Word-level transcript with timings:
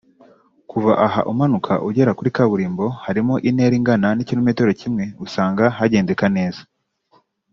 Kuva 0.71 0.91
aha 1.05 1.21
umanuka 1.31 1.73
ugera 1.87 2.11
kuri 2.17 2.29
kaburimbo 2.35 2.85
(harimo 3.05 3.33
intera 3.49 3.73
ingana 3.79 4.07
n’ikilometero 4.13 4.71
kimwe) 4.81 5.05
usanga 5.25 5.63
hagendeka 5.77 6.25
neza 6.37 6.61